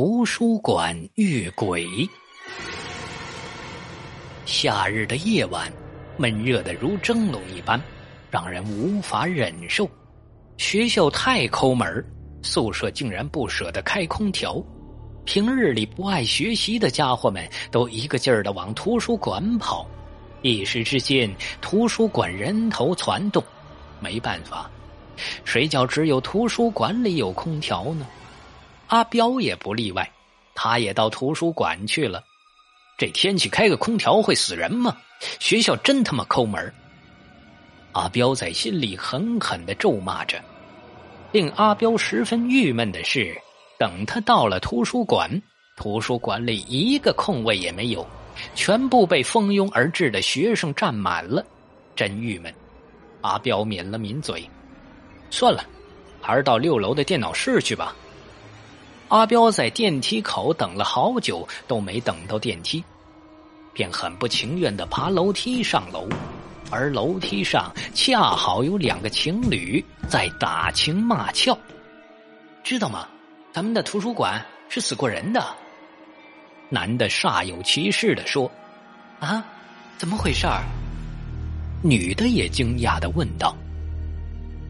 [0.00, 1.84] 图书馆遇鬼。
[4.46, 5.68] 夏日的夜晚，
[6.16, 7.82] 闷热的如蒸笼一般，
[8.30, 9.90] 让人无法忍受。
[10.56, 12.04] 学校太抠门
[12.42, 14.62] 宿舍竟然不舍得开空调。
[15.24, 19.84] 平日里不爱学习的家伙们，都一个劲儿的往图书馆跑。
[20.42, 21.28] 一时之间，
[21.60, 23.42] 图书馆人头攒动。
[23.98, 24.70] 没办法，
[25.44, 28.06] 谁叫只有图书馆里有空调呢？
[28.88, 30.10] 阿彪也不例外，
[30.54, 32.24] 他也到图书馆去了。
[32.96, 34.96] 这天气开个空调会死人吗？
[35.38, 36.72] 学校真他妈抠门
[37.92, 40.42] 阿彪在心里狠狠的咒骂着。
[41.32, 43.36] 令阿彪十分郁闷的是，
[43.78, 45.30] 等他到了图书馆，
[45.76, 48.06] 图书馆里一个空位也没有，
[48.54, 51.44] 全部被蜂拥而至的学生占满了，
[51.94, 52.52] 真郁闷。
[53.20, 54.48] 阿彪抿了抿嘴，
[55.28, 55.62] 算了，
[56.22, 57.94] 还是到六楼的电脑室去吧。
[59.08, 62.84] 阿彪在电梯口等了好久，都没等到电梯，
[63.72, 66.06] 便很不情愿的爬楼梯上楼，
[66.70, 71.56] 而楼梯上恰好有两个情侣在打情骂俏，
[72.62, 73.08] 知道吗？
[73.50, 75.42] 咱们的图书馆是死过人的。
[76.68, 78.50] 男的煞有其事的说
[79.20, 79.42] ：“啊，
[79.96, 80.62] 怎么回事儿？”
[81.82, 83.56] 女的也惊讶的问道：“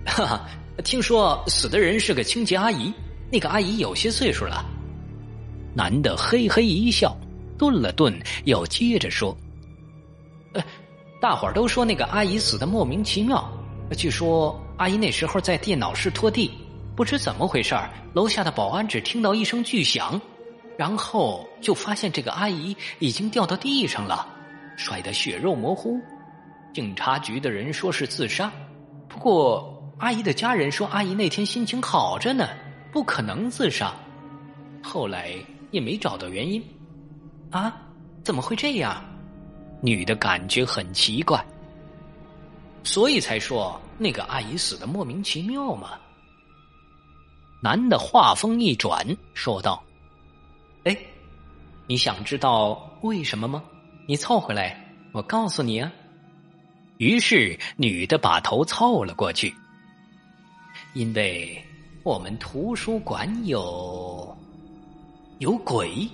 [0.06, 0.46] 哈哈，
[0.84, 2.94] 听说死的人是个清洁阿姨。”
[3.30, 4.64] 那个阿姨有些岁数了，
[5.74, 7.14] 男的嘿嘿一笑，
[7.58, 9.36] 顿了顿，又接着说
[10.54, 10.64] ：“呃，
[11.20, 13.46] 大伙儿都说那个阿姨死的莫名其妙。
[13.96, 16.50] 据说阿姨那时候在电脑室拖地，
[16.96, 17.76] 不知怎么回事
[18.14, 20.18] 楼下的保安只听到一声巨响，
[20.78, 24.26] 然后就发现这个阿姨已经掉到地上了，
[24.76, 26.00] 摔得血肉模糊。
[26.72, 28.50] 警察局的人说是自杀，
[29.06, 32.48] 不过阿姨的家人说阿姨那天心情好着呢。”
[32.90, 33.94] 不可能自杀，
[34.82, 35.34] 后来
[35.70, 36.62] 也没找到原因，
[37.50, 37.76] 啊？
[38.24, 39.02] 怎么会这样？
[39.80, 41.42] 女的感觉很奇怪，
[42.82, 45.98] 所以才说那个阿姨死的莫名其妙嘛。
[47.62, 49.82] 男的话锋一转，说道
[50.84, 50.96] ：“哎，
[51.86, 53.62] 你想知道为什么吗？
[54.06, 55.92] 你凑回来，我告诉你啊。”
[56.98, 59.54] 于是女的把头凑了过去，
[60.94, 61.64] 因为。
[62.08, 64.34] 我们图书馆有
[65.40, 66.08] 有鬼。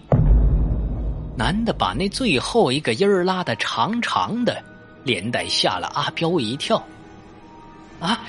[1.38, 4.60] 男的把那最后一个音儿拉的长长的，
[5.04, 6.84] 连带吓了阿彪一跳。
[8.00, 8.26] 啊，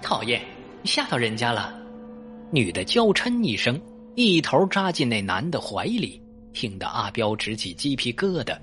[0.00, 0.40] 讨厌，
[0.84, 1.74] 吓到人家了！
[2.50, 3.78] 女的娇嗔一声，
[4.14, 6.18] 一头扎进那男的怀里，
[6.54, 8.56] 听得阿彪直起鸡皮疙瘩。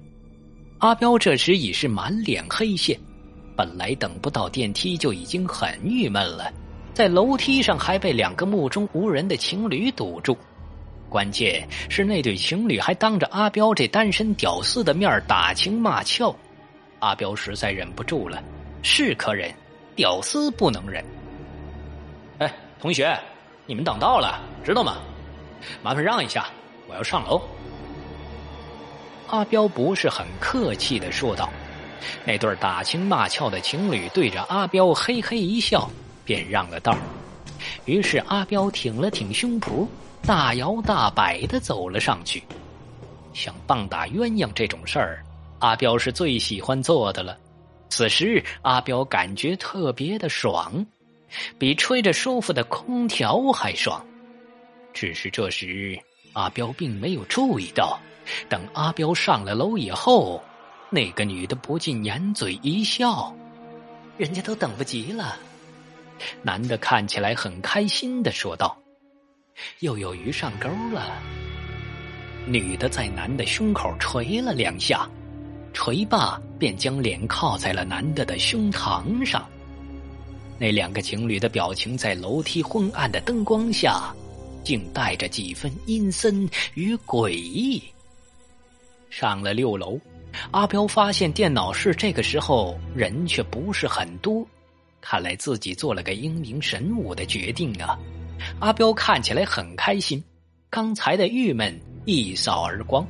[0.79, 2.99] 阿彪这时已是满脸黑线，
[3.55, 6.51] 本来等不到电梯就已经很郁闷了。
[6.93, 10.37] 在楼梯上还被两个目中无人的情侣堵住，
[11.07, 16.35] 关键是那对情侣还当着阿彪这单身屌丝的面打情骂俏，
[16.99, 18.43] 阿彪实在忍不住了，
[18.83, 19.49] 是可忍，
[19.95, 21.03] 屌丝不能忍。
[22.39, 23.17] 哎，同学，
[23.65, 24.97] 你们等到了，知道吗？
[25.81, 26.47] 麻烦让一下，
[26.87, 27.41] 我要上楼。
[29.27, 31.49] 阿彪不是很客气的说道，
[32.25, 35.89] 那对打情骂俏的情侣对着阿彪嘿嘿一笑。
[36.29, 36.95] 便让了道
[37.85, 39.87] 于是阿彪挺了挺胸脯，
[40.21, 42.43] 大摇大摆的走了上去。
[43.33, 45.25] 像棒打鸳鸯这种事儿，
[45.57, 47.35] 阿彪是最喜欢做的了。
[47.89, 50.85] 此时阿彪感觉特别的爽，
[51.57, 54.05] 比吹着舒服的空调还爽。
[54.93, 55.99] 只是这时
[56.33, 57.97] 阿彪并没有注意到，
[58.47, 60.43] 等阿彪上了楼以后，
[60.91, 63.35] 那个女的不禁掩嘴一笑
[64.15, 65.35] ：“人家都等不及了。”
[66.41, 68.77] 男的看起来很开心的说道
[69.79, 71.21] ：“又有鱼上钩了。”
[72.47, 75.07] 女的在男的胸口捶了两下，
[75.73, 79.47] 捶罢便将脸靠在了男的的胸膛上。
[80.57, 84.13] 那两个情侣的表情在楼梯昏暗的灯光下，
[84.63, 87.81] 竟带着几分阴森与诡异。
[89.09, 89.99] 上了六楼，
[90.51, 94.45] 阿彪发现电脑室这个时候人却不是很多。
[95.01, 97.97] 看来自己做了个英明神武的决定啊！
[98.59, 100.23] 阿彪看起来很开心，
[100.69, 103.05] 刚才的郁闷一扫而光。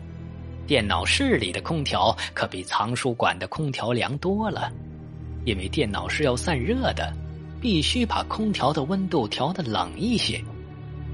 [0.67, 4.71] 电脑室里的空调可比藏书馆的空调凉多了，
[5.45, 7.11] 因为电脑是要散热的，
[7.59, 10.39] 必须把空调的温度调的冷一些。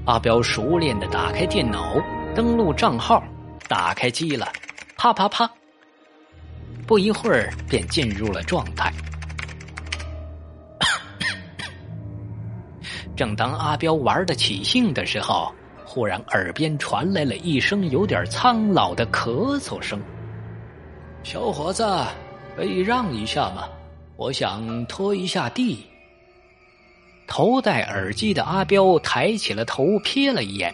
[0.04, 1.98] 阿彪熟练的打开电脑，
[2.34, 3.22] 登录账号，
[3.66, 4.52] 打开机了，
[4.96, 5.50] 啪啪啪，
[6.86, 8.92] 不一会儿便进入了状态。
[13.16, 15.50] 正当阿彪玩得起兴的时候，
[15.86, 19.98] 忽然耳边传来了一声有点苍老的咳嗽声
[21.24, 21.84] ：“小伙子，
[22.54, 23.68] 可以让一下吗？
[24.16, 25.84] 我想拖一下地。”
[27.26, 30.72] 头戴耳机的阿彪抬起了头，瞥了一眼，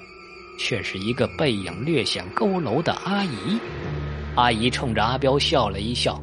[0.58, 3.58] 却是一个背影略显佝偻的阿姨。
[4.34, 6.20] 阿姨冲着阿彪笑了一笑，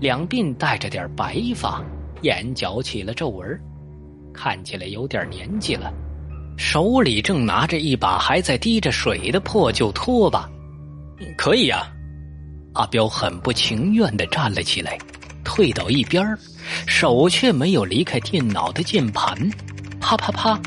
[0.00, 1.82] 两鬓带着点白发，
[2.20, 3.60] 眼角起了皱纹，
[4.32, 5.92] 看起来有点年纪了。
[6.56, 10.48] 手里正拿着一把还在滴着水的破旧拖把。
[11.36, 11.86] 可以呀，
[12.74, 14.98] 阿彪很不情愿的站了起来，
[15.44, 16.36] 退到一边
[16.86, 19.36] 手却没有离开电脑的键盘。
[20.00, 20.60] 啪啪啪，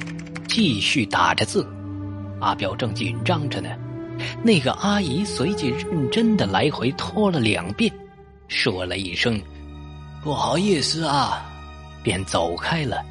[0.48, 1.68] 继续打着字。
[2.40, 3.70] 阿彪正紧张着呢，
[4.44, 7.92] 那个阿姨随即认真的来回拖了两遍，
[8.48, 9.42] 说了一声
[10.24, 11.46] “不好意思啊”，
[12.02, 13.04] 便走开了。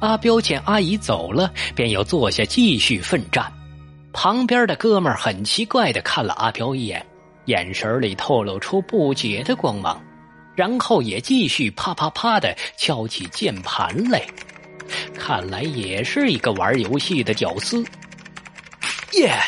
[0.00, 3.52] 阿彪见阿姨走了，便又坐下继续奋战。
[4.12, 7.04] 旁边的哥们很奇怪的看了阿彪一眼，
[7.44, 10.02] 眼神里透露出不解的光芒，
[10.56, 14.22] 然后也继续啪啪啪的敲起键盘来。
[15.14, 17.84] 看来也是一个玩游戏的屌丝。
[19.12, 19.38] 耶！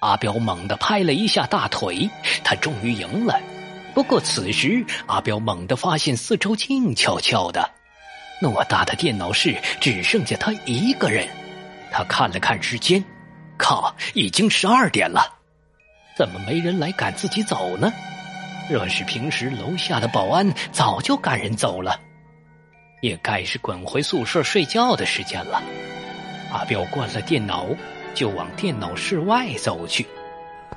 [0.00, 2.10] 阿彪猛地拍了一下大腿，
[2.44, 3.40] 他终于赢了。
[3.94, 7.70] 不过此时，阿彪猛地发现四周静悄悄的，
[8.40, 11.26] 偌大的电脑室只剩下他一个人。
[11.90, 13.02] 他看了看时间，
[13.56, 15.22] 靠，已经十二点了，
[16.16, 17.92] 怎么没人来赶自己走呢？
[18.68, 21.98] 若是平时，楼下的保安早就赶人走了。
[23.02, 25.62] 也该是滚回宿舍睡觉的时间了。
[26.52, 27.66] 阿彪关了电脑，
[28.14, 30.06] 就往电脑室外走去。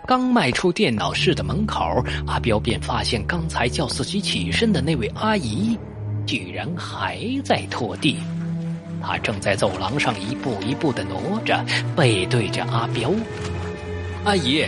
[0.06, 5.78] 刚迈出电脑室的门口，阿彪便发现刚才叫自己起身的那位阿姨，
[6.26, 8.18] 居然还在拖地。
[9.02, 11.64] 他正在走廊上一步一步的挪着，
[11.96, 13.12] 背对着阿彪。
[14.26, 14.66] 阿姨，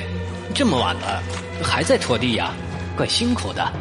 [0.53, 1.21] 这么晚了
[1.63, 2.53] 还在拖地呀？
[2.95, 3.71] 怪辛苦的。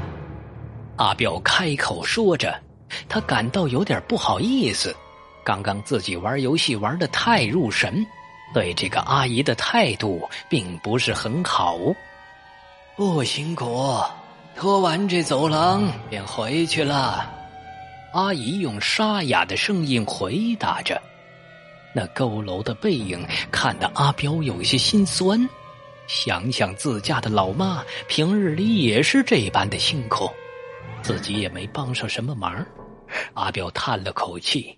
[0.96, 2.54] 阿彪开口说着。
[3.08, 4.94] 他感到有点不好意思，
[5.44, 8.04] 刚刚自己玩游戏玩的太入神，
[8.52, 11.78] 对这个阿姨的态度并不是很好。
[12.96, 14.02] 不辛苦，
[14.56, 17.32] 拖完这走廊便回去了。
[18.12, 21.00] 阿姨用沙哑的声音回答着，
[21.94, 25.48] 那佝偻的背影看得阿彪有些心酸。
[26.06, 30.28] 想想自家的老妈平日里也是这般的辛苦，
[31.02, 32.66] 自己也没帮上什么忙。
[33.34, 34.76] 阿彪叹了口气：“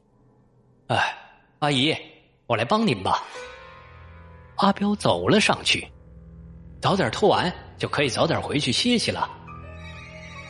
[0.88, 1.16] 哎，
[1.60, 1.96] 阿姨，
[2.46, 3.24] 我来帮您吧。”
[4.56, 5.88] 阿彪走了上去，
[6.82, 9.30] 早点拖完就可以早点回去歇息了。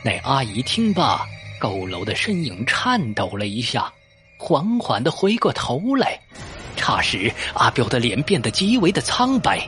[0.05, 1.25] 那阿姨听罢，
[1.63, 3.93] 佝偻的身影颤抖了一下，
[4.37, 6.19] 缓缓的回过头来。
[6.77, 9.59] 霎时，阿彪的脸变得极为的苍白。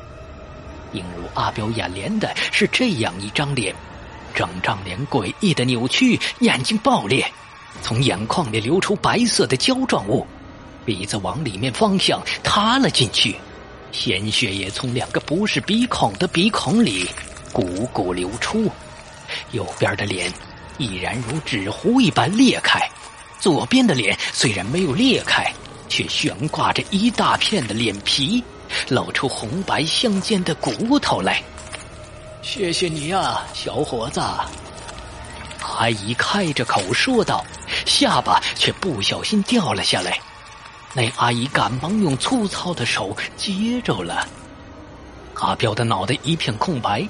[0.93, 3.73] 映入阿彪眼帘的是这样一张脸：
[4.35, 7.25] 整张脸诡异的扭曲，眼睛爆裂。
[7.81, 10.27] 从眼眶里流出白色的胶状物，
[10.85, 13.37] 鼻子往里面方向塌了进去，
[13.93, 17.09] 鲜血也从两个不是鼻孔的鼻孔里
[17.53, 18.69] 汩汩流出。
[19.53, 20.33] 右边的脸
[20.79, 22.81] 已然如纸糊一般裂开，
[23.39, 25.53] 左边的脸虽然没有裂开，
[25.89, 28.43] 却悬挂着一大片的脸皮，
[28.89, 31.43] 露出红白相间的骨头来。
[32.43, 34.21] 谢谢你啊，小伙子。
[35.61, 37.45] 阿姨开着口说道。
[37.87, 40.19] 下巴却不小心掉了下来，
[40.95, 44.27] 那阿姨赶忙用粗糙的手接住了。
[45.35, 47.07] 阿彪的脑袋一片空白，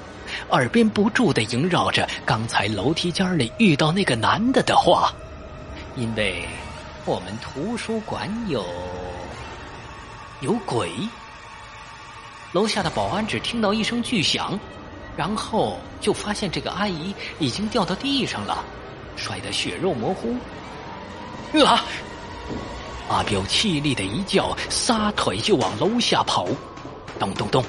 [0.49, 5.13] 耳边不住的萦绕着刚才楼梯间里遇到那个男的的话，
[5.95, 6.47] 因为
[7.05, 8.65] 我们图书馆有
[10.41, 10.91] 有鬼。
[12.51, 14.57] 楼下的保安只听到一声巨响，
[15.17, 18.63] 然后就发现这个阿姨已经掉到地上了，
[19.17, 20.35] 摔得血肉模糊。
[21.65, 21.83] 啊！
[23.07, 26.47] 阿彪凄厉的一叫，撒腿就往楼下跑。
[27.19, 27.63] 咚咚咚！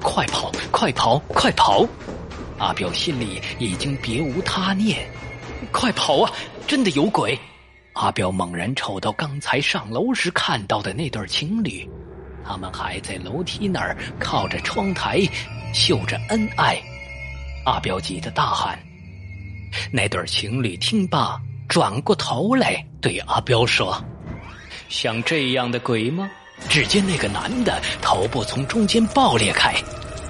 [0.00, 0.50] 快跑！
[0.70, 1.18] 快跑！
[1.28, 1.86] 快跑！
[2.58, 5.08] 阿彪心里已经别无他念。
[5.72, 6.32] 快跑啊！
[6.66, 7.38] 真的有鬼！
[7.94, 11.88] 阿彪猛然瞅到刚才上楼时看到的那对情侣，
[12.44, 15.20] 他们还在楼梯那儿靠着窗台
[15.72, 16.80] 秀着恩爱。
[17.64, 18.78] 阿彪急得大喊
[19.90, 21.40] ：“那对情侣！”听罢。
[21.66, 24.00] 转过头来对阿彪说
[24.88, 26.30] ：“像这样的鬼吗？”
[26.68, 29.74] 只见那个男的头部从中间爆裂开，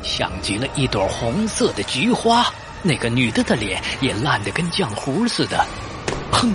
[0.03, 2.45] 像极了一朵红色的菊花；
[2.83, 5.65] 那个女的的脸也烂得跟浆糊似的。
[6.33, 6.53] 砰！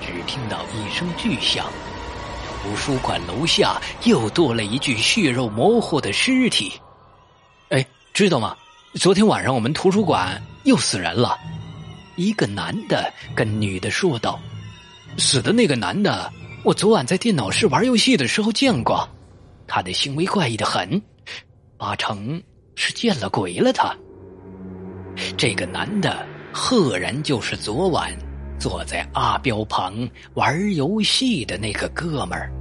[0.00, 1.66] 只听到一声巨响，
[2.62, 6.72] 图书馆楼下又多了一具血肉模糊的尸体。
[7.68, 8.56] 哎，知道吗？
[8.94, 11.38] 昨天晚上我们图书馆又死人了。
[12.16, 14.40] 一个男的跟女的说道
[15.18, 16.32] ：“死的那个男的，
[16.64, 19.08] 我昨晚在电脑室玩游戏的时候见过，
[19.66, 21.00] 他的行为怪异的很，
[21.76, 22.42] 八成
[22.74, 23.72] 是见了鬼了。
[23.72, 23.96] 他
[25.36, 28.12] 这个男的，赫然就是昨晚
[28.58, 32.52] 坐在阿彪旁玩游戏的那个哥们儿。”